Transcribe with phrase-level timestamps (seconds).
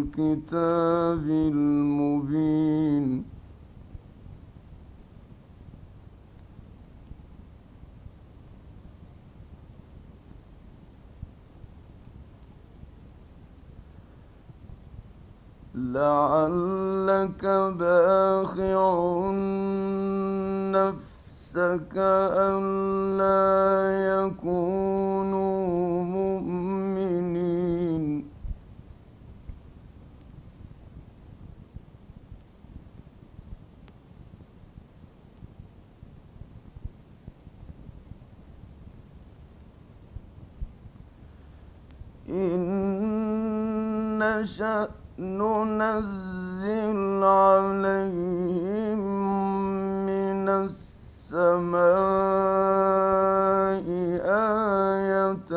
[0.00, 3.24] الكتاب المبين.
[15.74, 17.44] لعلك
[17.78, 19.30] باخع
[20.70, 23.40] نفسك ألا
[24.10, 26.70] يكونوا مؤمنين
[45.20, 49.00] ننزل عليهم
[50.06, 51.80] من السماء
[54.24, 55.52] آية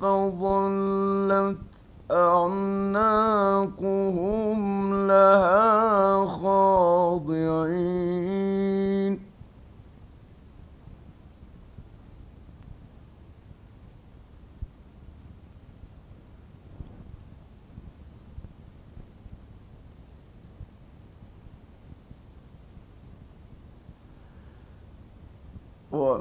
[0.00, 1.58] فظلت
[2.10, 3.38] أعناقهم
[5.06, 5.67] لها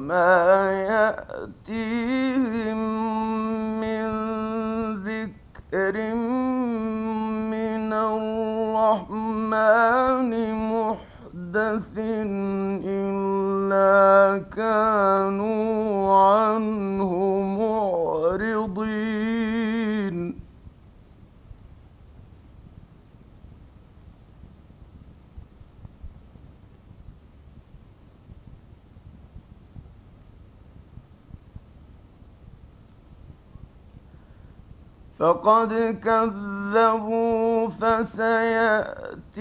[0.08, 0.72] وما
[1.68, 2.80] يأتيهم
[3.82, 4.08] من
[5.04, 5.96] ذكر
[7.52, 7.94] من
[8.88, 9.52] الرحمن
[10.72, 11.98] محدث
[12.88, 17.12] إلا كانوا عنه
[35.20, 39.38] فقد كذبوا فسيأتيهم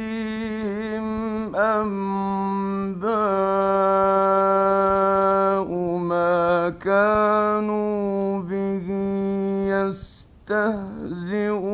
[1.56, 3.06] أنباء
[5.98, 8.88] ما كانوا به
[10.48, 11.66] يستهزئون.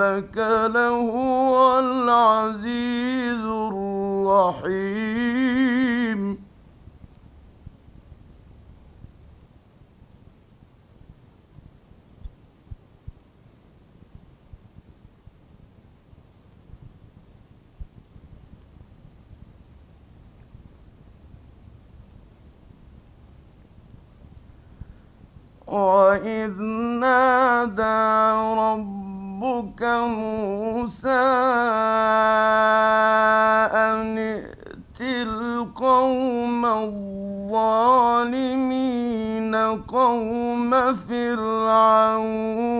[0.00, 0.36] ربك
[0.74, 3.44] لهو العزيز
[4.26, 5.16] الرحيم.
[25.66, 26.62] وإذ
[27.00, 28.55] نادى
[29.76, 31.08] ربك موسى
[33.76, 37.94] أن ائت القوم الظالمين
[39.88, 42.75] قوم فرعون.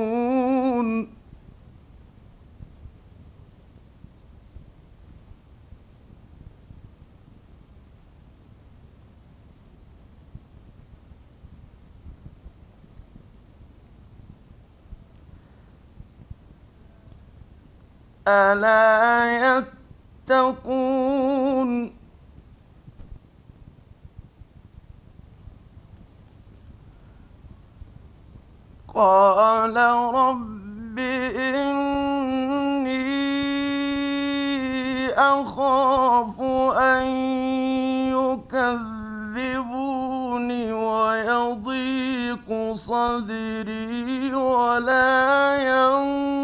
[18.28, 19.62] ألا
[20.28, 21.96] يتقون؟
[28.94, 29.76] قال
[30.14, 30.98] رب
[31.38, 31.76] إني
[35.10, 36.40] أخاف
[36.80, 37.06] أن
[39.36, 46.35] يكذبوني ويضيق صدري ولا ينطلق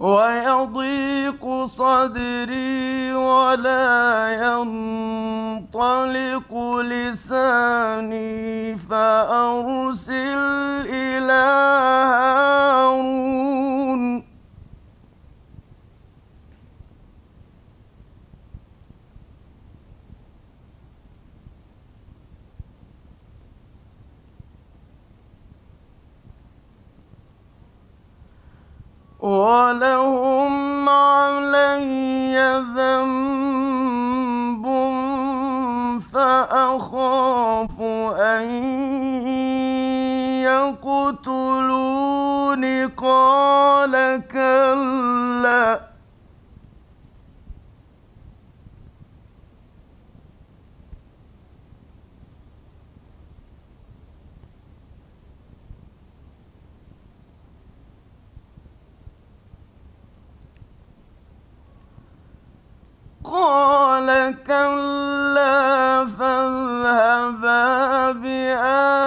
[0.00, 6.50] ويضيق صدري ولا ينطلق
[6.80, 10.40] لساني فأرسل
[10.88, 11.44] إلى
[12.12, 13.39] هارون.
[29.20, 34.64] ولهم علي ذنب
[36.12, 37.80] فأخاف
[38.20, 38.50] أن
[41.20, 45.89] يقتلون قال كلا
[63.30, 67.64] قال كلا فاذهبا
[68.12, 68.99] بآياتنا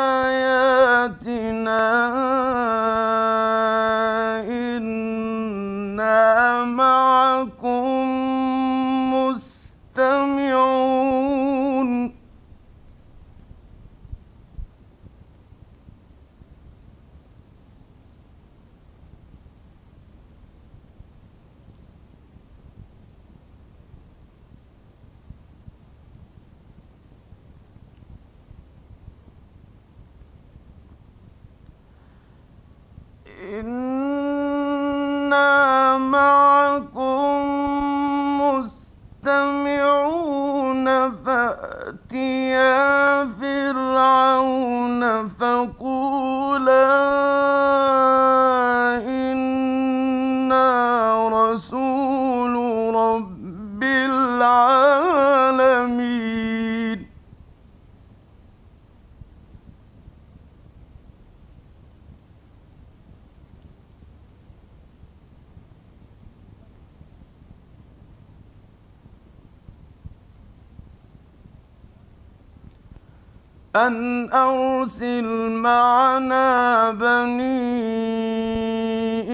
[73.75, 77.53] أن أرسل معنا بني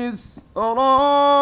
[0.09, 1.39] إسرائيل.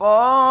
[0.00, 0.47] قال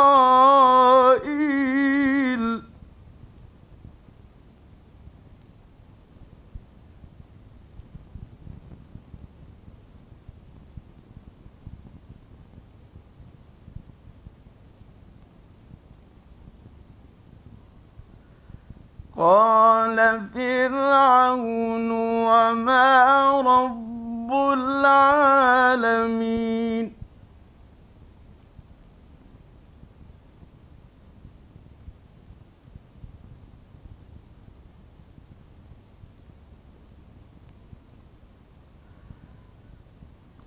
[19.18, 19.98] قال
[20.34, 25.38] فرعون وما رب العالمين.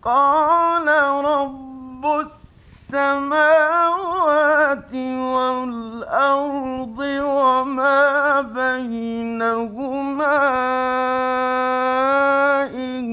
[0.01, 0.87] قال
[1.25, 2.05] رب
[2.93, 4.91] السماوات
[5.35, 10.37] والأرض وما بينهما
[12.75, 13.03] إن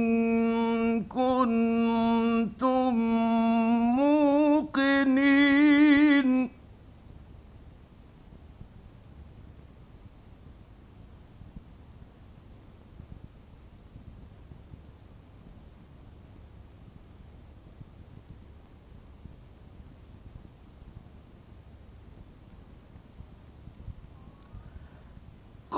[1.05, 1.68] كنتم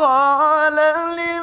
[0.01, 0.77] قال
[1.17, 1.40] لمن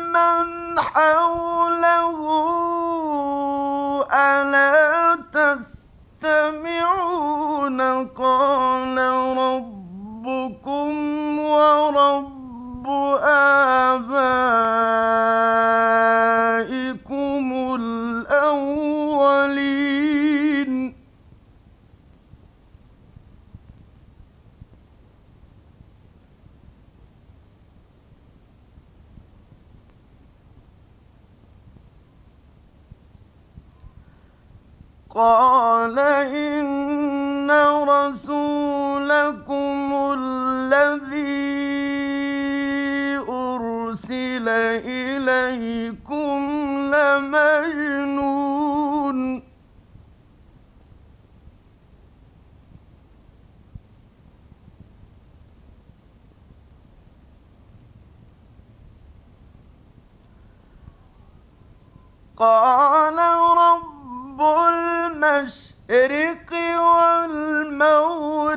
[62.40, 63.18] قال
[63.58, 68.56] رب المشرق والمغرب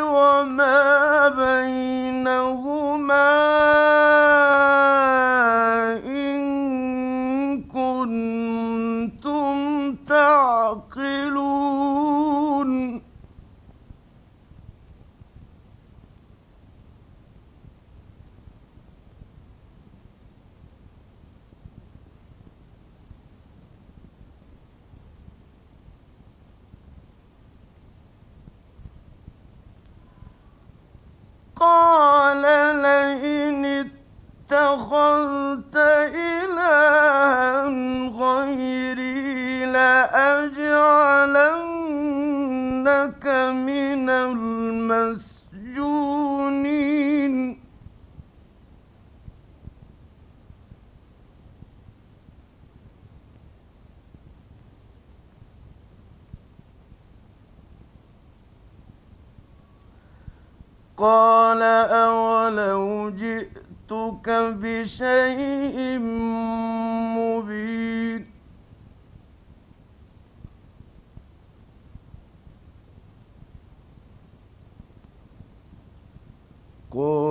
[0.00, 0.91] وما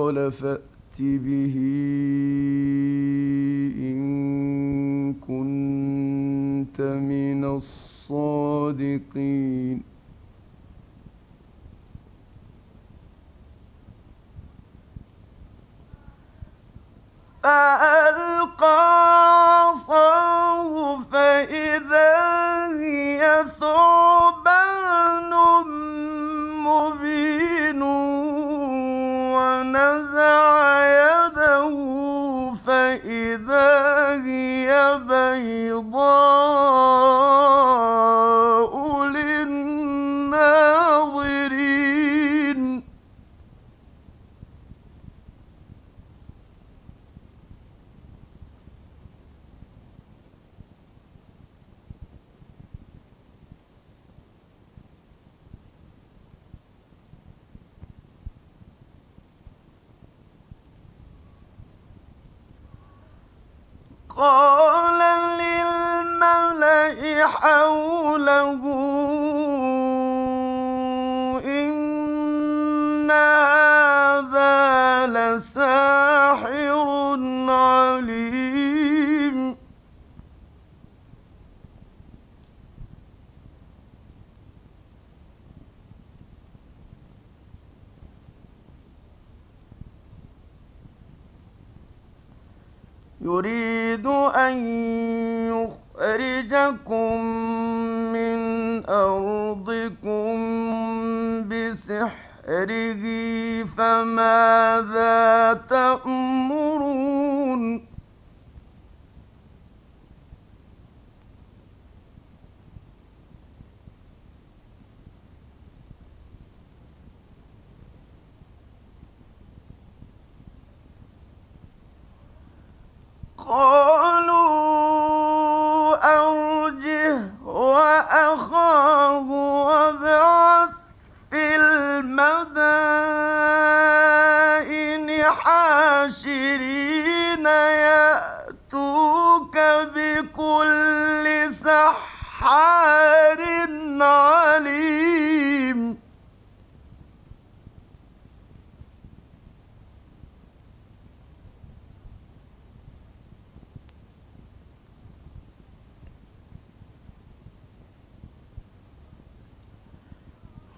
[0.02, 1.54] قال فأت به
[3.78, 8.82] إن كنت من الصادقين.
[35.32, 36.01] قال
[93.24, 94.66] يريد أن
[95.46, 97.24] يخرجكم
[98.12, 98.38] من
[98.86, 100.34] أرضكم
[101.48, 103.04] بسحره
[103.78, 106.91] فماذا تأمرون؟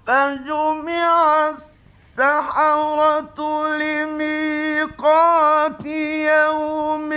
[0.07, 7.09] فجمع السحرة لميقات يوم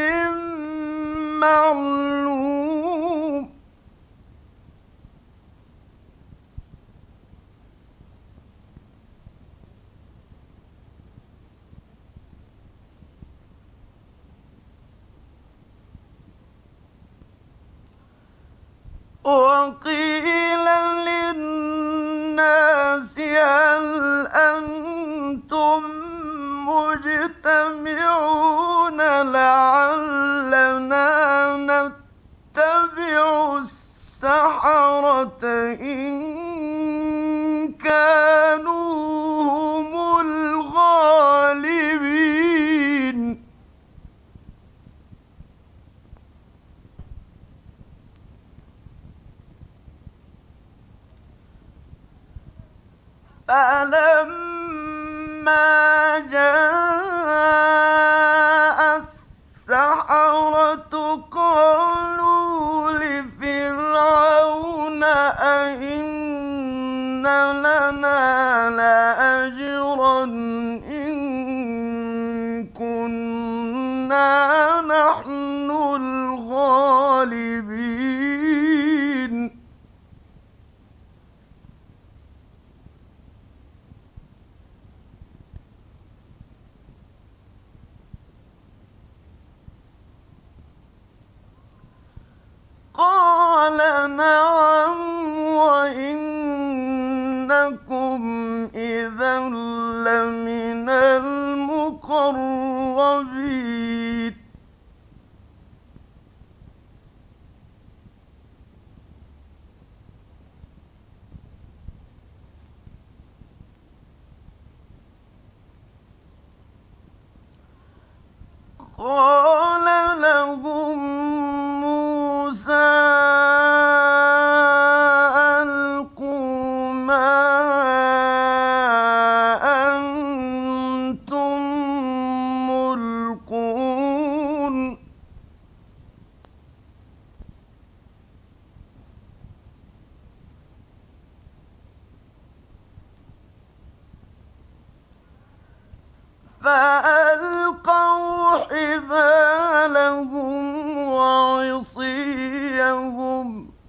[1.39, 2.16] معلوم
[27.77, 28.97] مجتمعون
[29.31, 31.07] لعلنا
[31.57, 35.39] نتبع السحرة
[35.81, 41.57] إن كانوا هم الغالبين.
[53.47, 54.37] فلما
[74.07, 77.37] كنا نحن الغالبين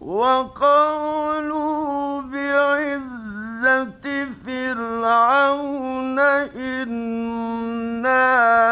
[0.08, 1.68] وقالوا
[2.22, 4.04] بعزة
[4.46, 7.60] فرعون إنا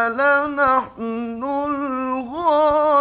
[0.08, 2.96] لنحن الغالبون.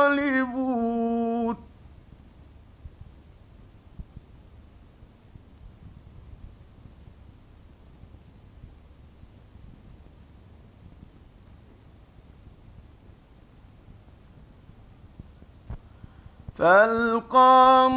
[16.58, 17.90] فألقى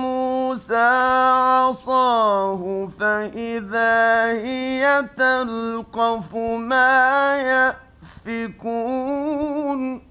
[0.48, 0.76] موسى
[1.68, 7.36] عصاه فإذا هي تلقف ما
[8.26, 10.02] يأفكون.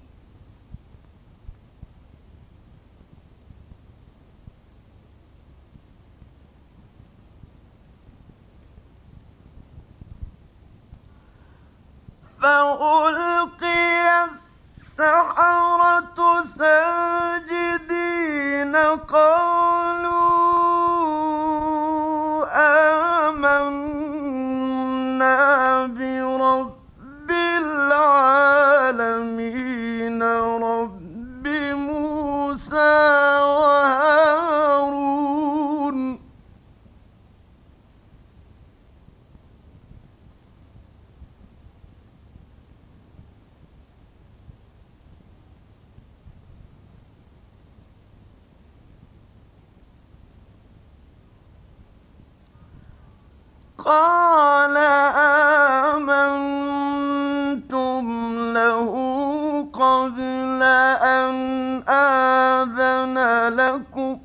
[12.40, 16.18] فألقي السحرة
[16.58, 17.77] ساجدين
[19.08, 20.67] قالوا
[53.78, 54.76] قال
[56.76, 58.04] آمنتم
[58.52, 58.92] له
[59.72, 60.62] قبل
[61.02, 61.34] أن
[61.88, 63.16] آذن
[63.54, 64.18] لكم.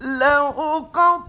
[0.00, 1.20] لأقطعن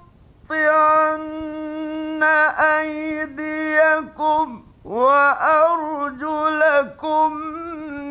[2.79, 6.21] أيديكم وأرجلكم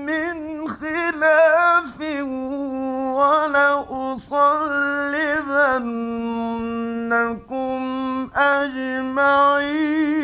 [0.07, 2.01] من خلاف
[3.21, 4.31] ولأصلبنكم
[8.37, 10.20] أجمعين.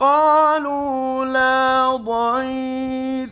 [0.00, 3.30] قالوا لا ضير.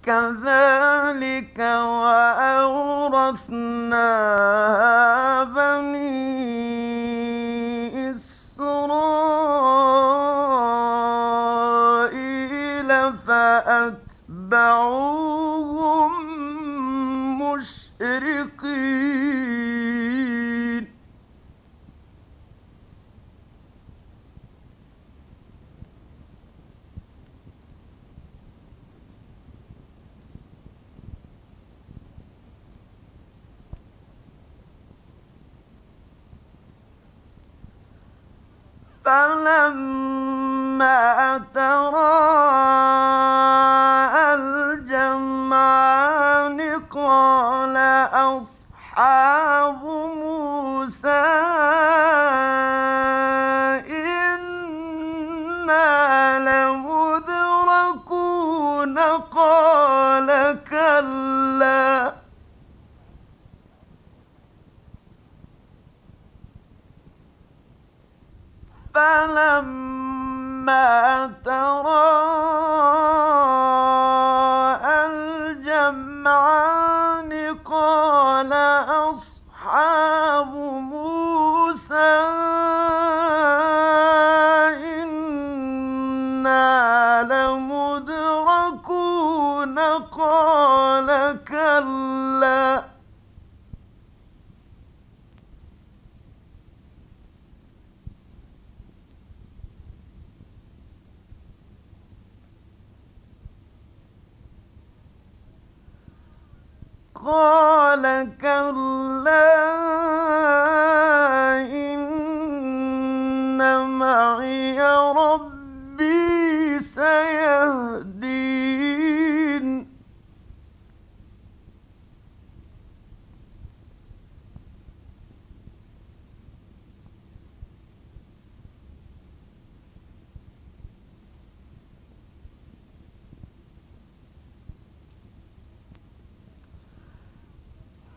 [0.05, 1.59] كذلك
[2.03, 3.43] وأورثناها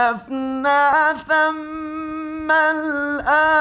[0.00, 3.60] وأزلفنا ثم الآخرين.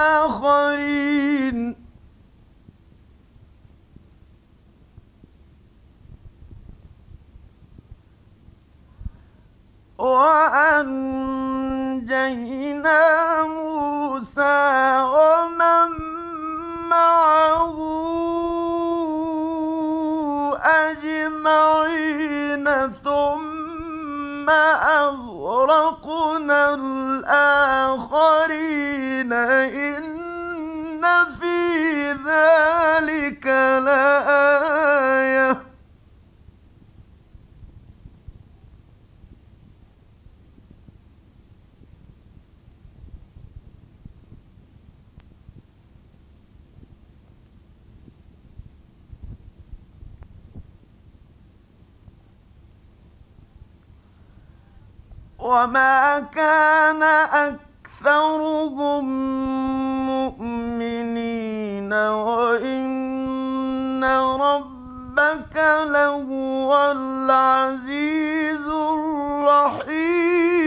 [11.69, 13.04] وأنجينا
[13.43, 14.60] موسى
[15.15, 15.91] ومن
[16.89, 17.78] معه
[20.88, 22.65] أجمعين
[23.04, 25.28] ثم أغرقنا
[27.89, 28.53] الآخرين
[29.33, 33.45] إن في ذلك
[33.85, 35.68] لآية.
[55.49, 57.03] وما كان
[58.03, 59.05] أكثرهم
[60.05, 62.83] مؤمنين وإن
[64.41, 70.58] ربك لهو العزيز الرحيم.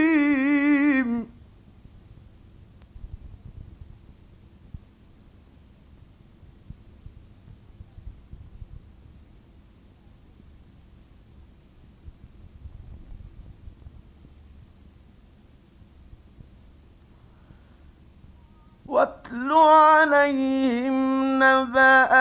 [18.93, 20.95] واتل عليهم
[21.43, 22.13] نبأ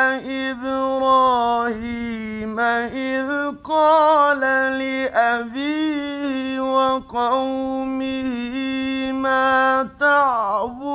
[0.51, 1.81] إبراهيم
[2.61, 3.29] إذ
[3.65, 4.41] قال
[4.81, 8.33] لأبيه وقومه
[9.13, 10.92] ما تعبدون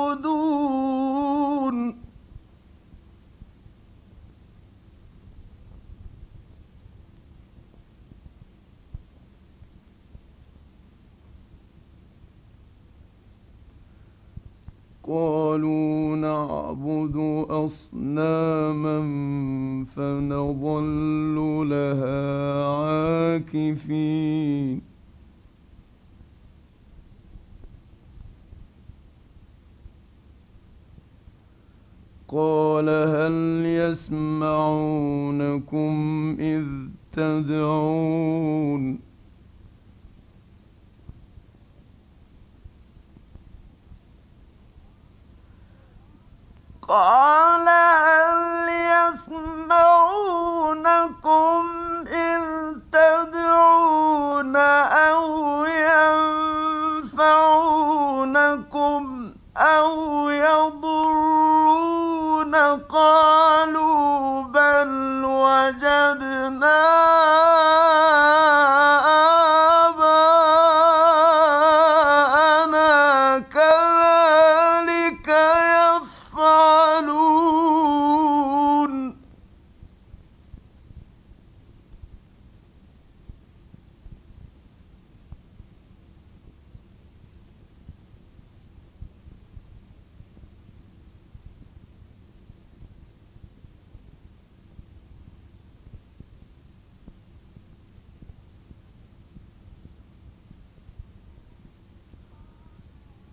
[17.92, 18.27] No.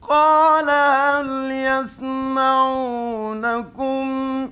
[0.10, 2.46] قال هل يسمعونكم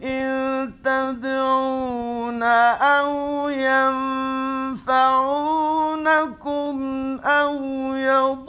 [0.03, 5.19] إذ تدعون أو ينفعونكم
[7.25, 7.53] أو
[7.95, 8.42] يضرون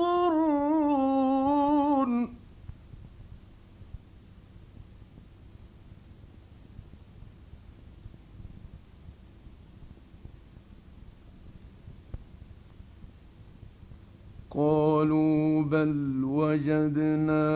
[14.54, 17.46] قالوا بل وجدنا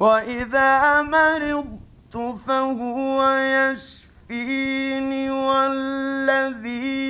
[0.00, 7.09] وإذا مرضت فهو يشفيني والذي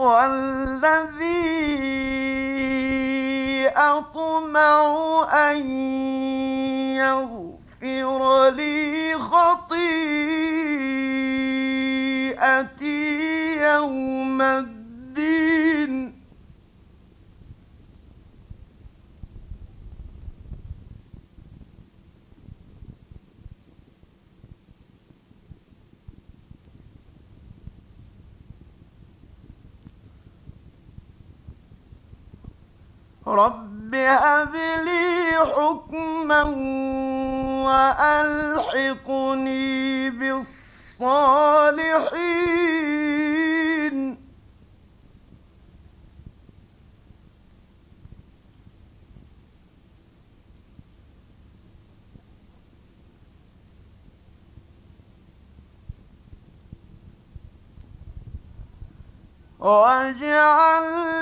[0.00, 1.68] والذي
[3.68, 4.80] أطمع
[5.32, 5.70] أن
[6.96, 9.90] يغفر لي خطيئتي
[13.62, 14.69] يوم الدين
[59.60, 61.19] واجعل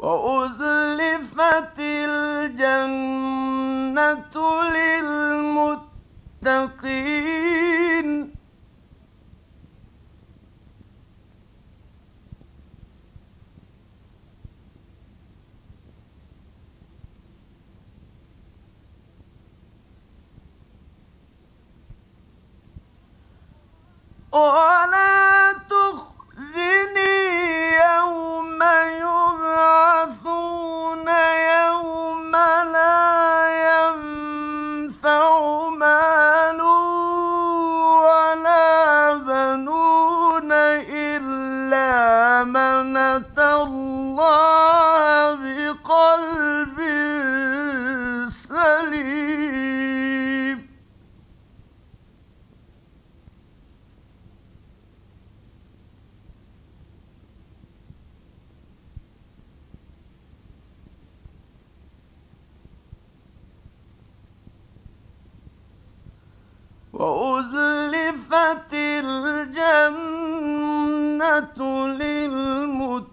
[0.00, 1.78] وأزلفت
[2.08, 3.04] الجنة
[4.62, 5.80] للمتقين.
[67.00, 70.00] وأزلفت الجنة
[71.88, 73.10] للمتقين.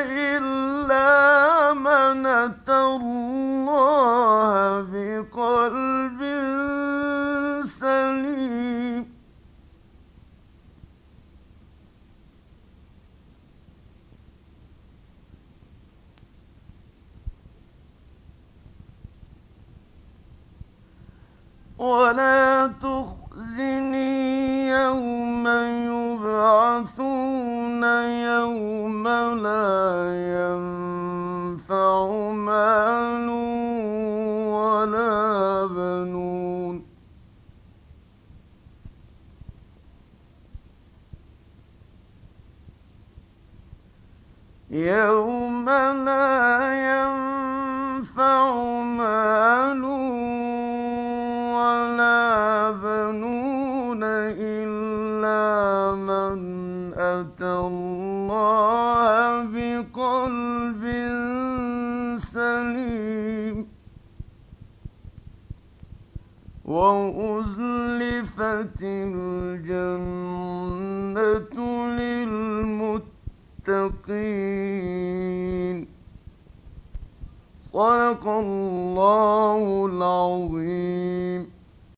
[0.00, 4.30] إلا من أتى الله